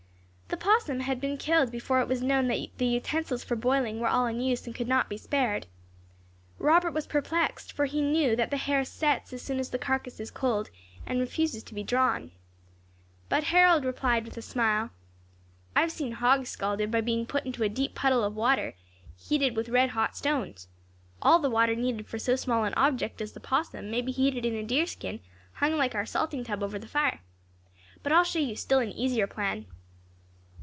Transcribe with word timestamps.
The 0.51 0.57
opossum 0.67 0.99
had 0.99 1.19
been 1.21 1.37
killed 1.37 1.71
before 1.71 2.01
it 2.01 2.07
was 2.07 2.21
known 2.21 2.47
that 2.49 2.67
the 2.77 2.85
utensils 2.85 3.43
for 3.43 3.55
boiling 3.55 3.99
were 3.99 4.07
all 4.09 4.27
in 4.27 4.41
use 4.41 4.65
and 4.67 4.75
could 4.75 4.87
not 4.87 5.09
be 5.09 5.17
spared. 5.17 5.65
Robert 6.59 6.91
was 6.91 7.07
perplexed, 7.07 7.71
for 7.71 7.85
he 7.85 8.01
knew 8.01 8.35
that 8.35 8.51
the 8.51 8.57
hair 8.57 8.83
"sets" 8.85 9.31
as 9.33 9.41
soon 9.41 9.59
as 9.59 9.69
the 9.69 9.79
carcass 9.79 10.19
is 10.19 10.29
cold, 10.29 10.69
and 11.05 11.19
refuses 11.19 11.63
to 11.63 11.73
be 11.73 11.83
drawn. 11.83 12.31
But 13.27 13.45
Harold 13.45 13.85
replied 13.85 14.25
with 14.25 14.37
a 14.37 14.41
smile, 14.41 14.91
"I 15.75 15.81
have 15.81 15.91
seen 15.91 16.11
hogs 16.11 16.49
scalded 16.49 16.91
by 16.91 17.01
being 17.01 17.25
put 17.25 17.45
into 17.45 17.63
a 17.63 17.69
deep 17.69 17.95
puddle 17.95 18.23
of 18.23 18.35
water 18.35 18.75
heated 19.17 19.55
with 19.55 19.69
red 19.69 19.91
hot 19.91 20.15
stones. 20.17 20.67
All 21.21 21.39
the 21.39 21.49
water 21.49 21.75
needed 21.75 22.07
for 22.07 22.19
so 22.19 22.35
small 22.35 22.65
an 22.65 22.73
object 22.75 23.21
as 23.21 23.31
the 23.31 23.39
opossum 23.39 23.89
may 23.89 24.01
be 24.01 24.11
heated 24.11 24.45
in 24.45 24.55
a 24.55 24.63
deer 24.63 24.85
skin, 24.85 25.21
hung 25.53 25.75
like 25.75 25.95
our 25.95 26.05
salting 26.05 26.43
tub 26.43 26.61
over 26.61 26.77
the 26.77 26.87
fire. 26.87 27.21
But 28.03 28.11
I 28.11 28.17
will 28.17 28.25
show 28.25 28.39
you 28.39 28.53
a 28.53 28.57
still 28.57 28.83
easier 28.83 29.27
plan." 29.27 29.65